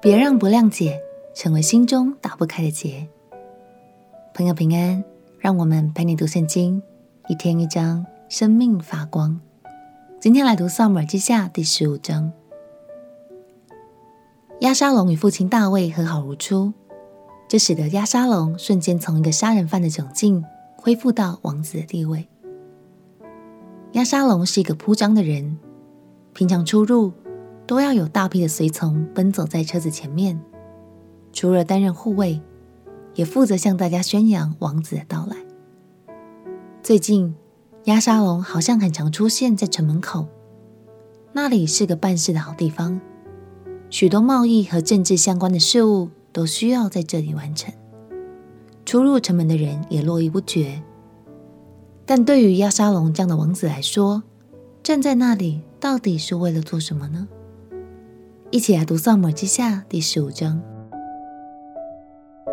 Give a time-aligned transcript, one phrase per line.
[0.00, 1.00] 别让不谅解
[1.34, 3.08] 成为心中打不开的结。
[4.32, 5.02] 朋友平安，
[5.40, 6.80] 让我们陪你读圣经，
[7.26, 9.40] 一天一章，生命发光。
[10.20, 12.30] 今天来读《撒母耳记下》第十五章。
[14.60, 16.72] 押沙龙与父亲大卫和好如初，
[17.48, 20.44] 这使得押沙龙瞬间从一个杀人犯的窘境
[20.76, 22.28] 恢复到王子的地位。
[23.92, 25.58] 押沙龙是一个铺张的人，
[26.34, 27.12] 平常出入
[27.68, 30.40] 都要有大批的随从奔走在车子前面，
[31.34, 32.40] 除了担任护卫，
[33.14, 35.36] 也负责向大家宣扬王子的到来。
[36.82, 37.34] 最近，
[37.84, 40.26] 押沙龙好像很常出现在城门口，
[41.34, 42.98] 那里是个办事的好地方，
[43.90, 47.74] 许多贸易和政治相关的事务都需要在这里完成，
[48.86, 50.82] 出入城门的人也络绎不绝。
[52.06, 54.22] 但对于押沙龙这样的王子来说，
[54.82, 57.28] 站在那里到底是为了做什么呢？
[58.50, 60.58] 一起来读《撒母耳记下》第十五章。《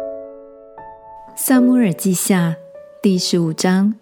[1.37, 2.49] 撒母耳记下》
[3.01, 3.93] 第十五章。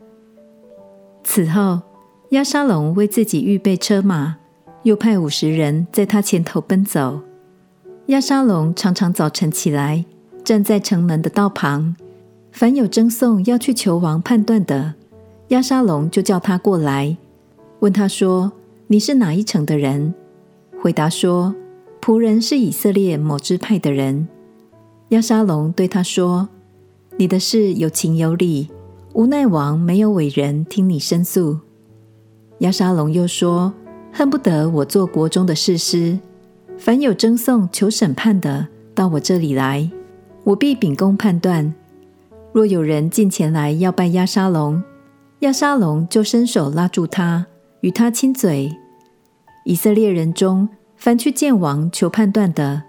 [1.23, 1.81] 此后，
[2.29, 4.37] 押沙龙为自己预备车马，
[4.81, 7.21] 又派五十人在他前头奔走。
[8.07, 10.03] 押沙龙常常早晨起来，
[10.43, 11.95] 站在城门的道旁，
[12.51, 14.95] 凡有争讼要去求王判断的。
[15.49, 17.15] 押沙龙就叫他过来，
[17.81, 18.51] 问他说
[18.87, 20.15] ：“你是哪一城的人？”
[20.81, 21.53] 回答说
[22.03, 24.27] ：“仆人是以色列某支派的人。”
[25.09, 26.49] 亚沙龙对他说
[27.15, 28.67] ：“你的事有情有理，
[29.13, 31.59] 无奈王没有委人听你申诉。”
[32.59, 33.73] 亚沙龙又说
[34.11, 36.19] ：“恨不得我做国中的士师，
[36.77, 39.89] 凡有争讼求审判的，到我这里来，
[40.43, 41.73] 我必秉公判断。
[42.51, 44.83] 若有人进前来要拜亚沙龙，”
[45.39, 47.45] 亚沙龙就伸手拉住他，
[47.79, 48.75] 与他亲嘴。
[49.63, 50.67] 以色列人中，
[51.03, 52.81] 凡去见王求判断的，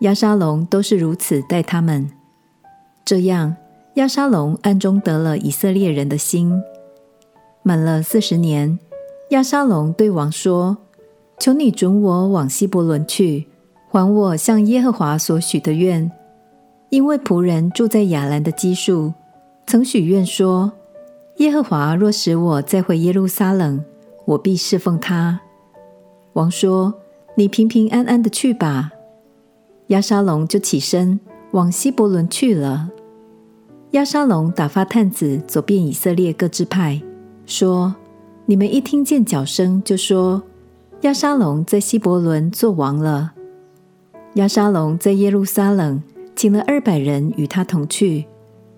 [0.00, 2.10] 押沙龙都是如此待他们。
[3.04, 3.54] 这样，
[3.94, 6.60] 押沙龙暗中得了以色列人的心。
[7.62, 8.76] 满了四十年，
[9.28, 10.78] 押沙龙对王说
[11.38, 13.46] ：“求你准我往希伯伦去，
[13.88, 16.10] 还我向耶和华所许的愿，
[16.88, 19.12] 因为仆人住在亚兰的基述，
[19.68, 20.72] 曾许愿说。”
[21.38, 23.84] 耶和华若使我再回耶路撒冷，
[24.24, 25.40] 我必侍奉他。
[26.32, 26.92] 王说
[27.40, 28.92] ：“你平平安安的去吧。”
[29.88, 31.18] 亚沙龙就起身
[31.52, 32.90] 往希伯伦去了。
[33.92, 37.00] 亚沙龙打发探子走遍以色列各支派，
[37.46, 37.94] 说
[38.44, 40.42] ：“你们一听见脚声，就说
[41.00, 43.32] 亚沙龙在希伯伦作王了。”
[44.34, 46.02] 亚沙龙在耶路撒冷
[46.36, 48.26] 请了二百人与他同去，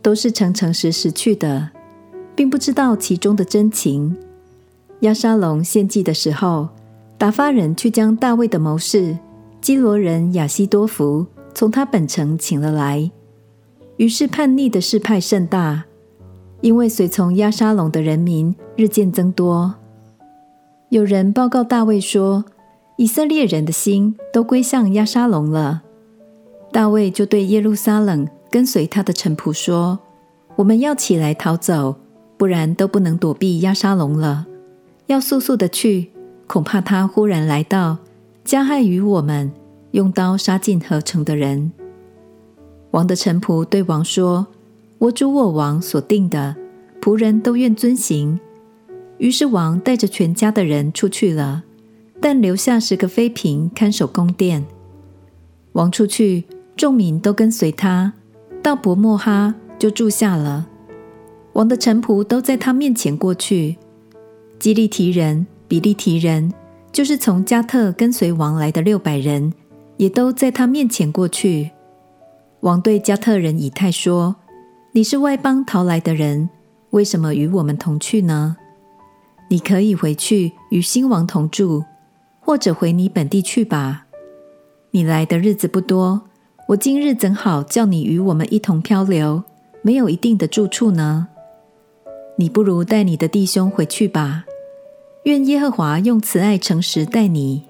[0.01, 1.71] 都是诚诚实实去的。
[2.35, 4.17] 并不知道其中的真情。
[5.01, 6.69] 亚沙龙献祭的时候，
[7.23, 9.17] 打发人去将大卫的谋士
[9.61, 11.25] 基罗人亚希多弗
[11.55, 13.09] 从他本城请了来。
[13.97, 15.85] 于是叛逆的事派甚大，
[16.63, 19.73] 因为随从押沙龙的人民日渐增多。
[20.89, 22.45] 有人报告大卫说，
[22.97, 25.83] 以色列人的心都归向押沙龙了。
[26.73, 30.01] 大卫就对耶路撒冷跟随他的臣仆说
[30.59, 31.95] ：“我们要起来逃走。”
[32.37, 34.49] 不然都不能躲避押沙龙了。
[35.07, 36.11] 要速速的去，
[36.47, 37.99] 恐怕他忽然来到，
[38.45, 39.51] 加害于我们，
[39.93, 41.73] 用刀杀尽合城的人。
[42.91, 44.49] 王的臣仆对王说
[44.99, 46.55] ：“我主我王所定的，
[47.01, 48.39] 仆人都愿遵行。”
[49.19, 51.63] 于是王带着全家的人出去了，
[52.21, 54.65] 但留下十个妃嫔看守宫殿。
[55.73, 56.45] 王出去，
[56.77, 58.13] 众民都跟随他，
[58.63, 60.69] 到伯莫哈就住下了。
[61.55, 63.77] 王的臣仆都在他面前过去，
[64.59, 66.53] 基利提人、比利提人，
[66.93, 69.51] 就是从加特跟随王来的六百人，
[69.97, 71.71] 也都在他面前过去。
[72.61, 74.37] 王对加特人以太说
[74.93, 76.51] ：“你是外邦逃来的人，
[76.91, 78.59] 为什么与我们同去呢？
[79.49, 81.83] 你可以回去与新王同住，
[82.41, 84.05] 或者回你本地去吧。
[84.91, 86.21] 你来的日子不多，
[86.69, 89.43] 我今日怎好叫你与我们一同漂流，
[89.81, 91.29] 没有一定的住处呢？”
[92.37, 94.45] 你不如带你的弟兄回去吧。
[95.25, 97.63] 愿耶和华用慈爱诚实待你。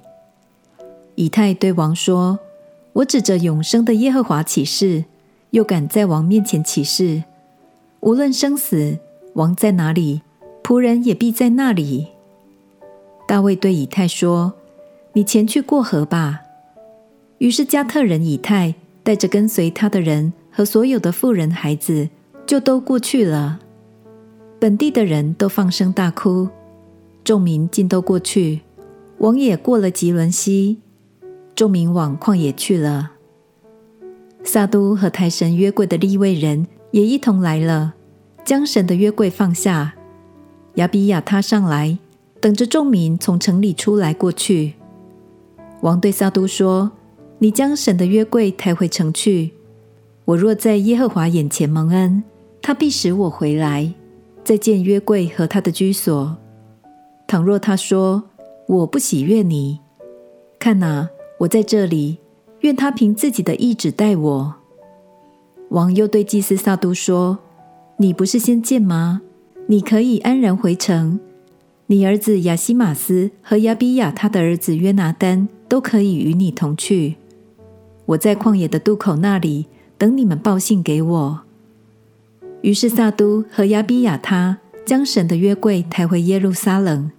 [1.16, 2.38] 以太对王说
[2.94, 5.04] ：“我指着永生的耶和华起誓，
[5.50, 7.24] 又敢在王面前起誓，
[8.00, 8.96] 无论生死，
[9.34, 10.22] 王在哪里，
[10.62, 12.08] 仆人也必在那里。”
[13.28, 14.54] 大卫对以太说
[15.12, 16.40] ：“你前去过河吧。”
[17.36, 22.08] 于是加特人以太带着跟随他的人和所有的妇人孩子，
[22.46, 23.60] 就都过去了。
[24.58, 26.48] 本地的人都放声大哭，
[27.24, 28.62] 众民尽都过去，
[29.18, 30.78] 王也过了吉伦西，
[31.54, 33.12] 众民往旷野去了。
[34.42, 37.94] 撒都和台神约柜的利未人也一同来了，
[38.44, 39.94] 将神的约柜放下。
[40.74, 41.96] 亚比亚他上来，
[42.40, 44.74] 等着众民从城里出来过去。
[45.82, 46.90] 王对撒都说
[47.38, 49.52] ：“你将神的约柜抬回城去。
[50.24, 52.24] 我若在耶和华眼前蒙恩，
[52.60, 53.92] 他必使我回来，
[54.42, 56.36] 再见约柜和他的居所。
[57.32, 58.24] 倘若他说
[58.68, 59.80] 我不喜悦你，
[60.58, 61.08] 看哪，
[61.38, 62.18] 我在这里，
[62.60, 64.54] 愿他凭自己的意志待我。”
[65.72, 67.38] 王又对祭司撒督说
[67.96, 69.22] ：“你不是先见吗？”
[69.66, 71.18] 你可以安然回城，
[71.86, 77.16] 你儿子亚希马斯和亚比亚他的儿子约拿单都可以与你同去。
[78.04, 81.40] 我在旷野的渡口那里等你们报信给我。
[82.60, 87.10] 于是撒督和亚比亚他将神的约柜抬回耶路撒冷，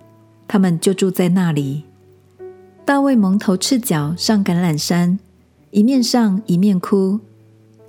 [0.47, 1.83] 他们就住在那里。
[2.85, 5.17] 大卫蒙头赤脚上橄榄山，
[5.71, 7.19] 一面上一面哭，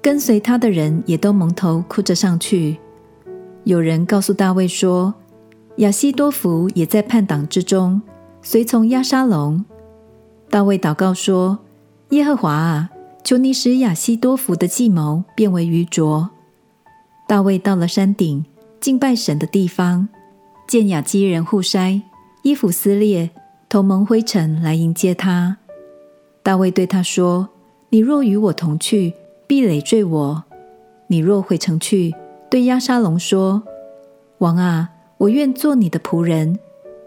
[0.01, 2.79] 跟随他的人也都蒙头哭着上去。
[3.65, 5.15] 有人告诉大卫说
[5.79, 8.01] ：“亚希多弗也在叛党之中，
[8.43, 9.65] 随从押沙龙。”
[10.49, 11.59] 大卫祷告说
[12.11, 12.91] ：“耶和华啊，
[13.25, 16.31] 求你使亚希多弗的计谋变为愚拙。”
[17.27, 18.45] 大卫到了山顶
[18.81, 20.09] 敬拜神的地方，
[20.69, 22.03] 见亚基人互筛
[22.44, 23.31] 衣服撕裂，
[23.70, 25.56] 头蒙灰尘来迎接他。
[26.43, 27.49] 大卫对他说
[27.88, 29.14] ：“你若与我同去，
[29.46, 30.43] 必累赘我；
[31.06, 32.14] 你若回城去，”
[32.50, 33.62] 对押沙龙说
[34.38, 36.58] ：“王啊，我愿做你的仆人。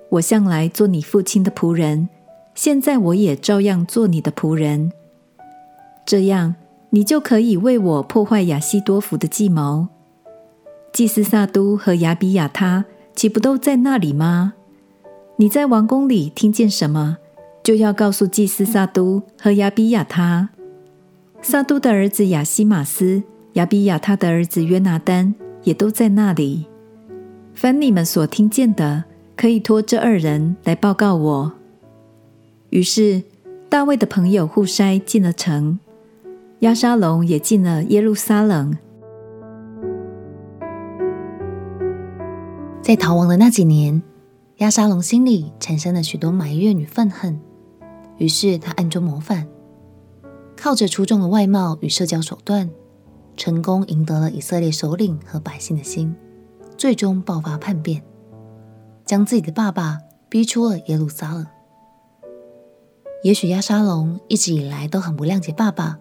[0.10, 2.10] 我向来做你父亲的仆人，
[2.56, 4.92] 现在我也照样做你的仆人。
[6.04, 6.56] 这样，
[6.90, 9.90] 你就可以为我破坏亚希多弗的计谋。
[10.92, 14.56] 祭司撒督和亚比亚他岂不都在那里吗？
[15.40, 17.18] 你在王宫里听见什么，
[17.64, 20.50] 就要告诉祭司撒都和亚比亚他。
[21.44, 23.24] 撒都的儿子亚西玛斯。”
[23.54, 26.68] 亚比亚他的儿子约拿单也都在那里。
[27.56, 29.04] 凡你们所听见的，
[29.36, 31.52] 可以托这二人来报告我。
[32.70, 33.24] 于是
[33.68, 35.80] 大卫的朋友户筛进了城，
[36.60, 38.78] 亚沙龙也进了耶路撒冷。
[42.84, 44.00] 在逃亡的那几年，
[44.58, 47.40] 亚沙龙心里产生了许多埋怨与愤恨，
[48.18, 49.48] 于是他暗中谋反，
[50.56, 52.70] 靠着出众的外貌与社交手段。
[53.36, 56.16] 成功赢得了以色列首领和百姓的心，
[56.76, 58.02] 最终爆发叛变，
[59.06, 61.46] 将自己的爸爸逼出了耶路撒冷。
[63.22, 66.00] 也许亚沙龙一直以来都很不谅解爸爸，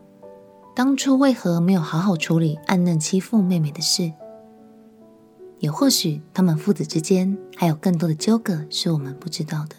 [0.75, 4.11] 当初为何没有好好处理暗嫩欺负妹妹的事？
[5.59, 9.77] 也或许他们父子之间还有更多的纠葛是我们不知道的。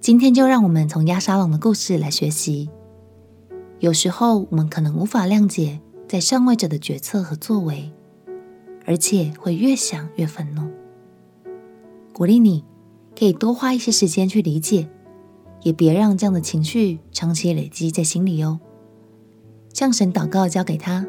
[0.00, 2.68] 今天就让我们从亚沙龙的故事来学习，
[3.78, 5.80] 有时候我们可能无法谅解。
[6.08, 7.90] 在上位者的决策和作为，
[8.84, 10.70] 而且会越想越愤怒。
[12.12, 12.62] 鼓励你
[13.18, 14.90] 可以多花一些时间去理解，
[15.62, 18.60] 也别让这样的情绪长期累积在心里哦。
[19.72, 21.06] 向神祷告，交给他，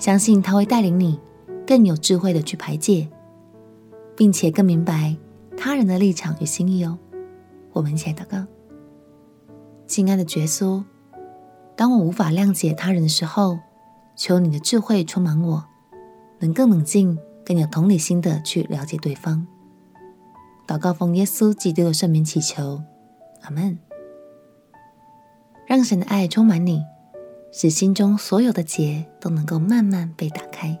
[0.00, 1.20] 相信他会带领你
[1.68, 3.06] 更有智慧的去排解，
[4.16, 5.14] 并且更明白
[5.54, 6.98] 他人的立场与心意哦。
[7.74, 8.46] 我们一起来祷告，
[9.86, 10.82] 亲爱的耶稣，
[11.76, 13.58] 当我无法谅解他人的时候，
[14.16, 15.62] 求你的智慧充满我，
[16.38, 19.46] 能更冷静、更有同理心的去了解对方。
[20.66, 22.82] 祷告奉耶稣基督的圣名祈求，
[23.42, 23.78] 阿门。
[25.66, 26.82] 让神的爱充满你，
[27.52, 30.80] 使心中所有的结都能够慢慢被打开。